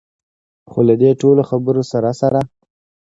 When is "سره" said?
1.91-2.09, 2.21-2.39